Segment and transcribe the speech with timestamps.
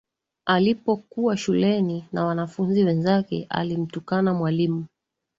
[0.45, 4.85] Alipokuwa shuleni na wanafunzi wenzake alimtukana mwalimu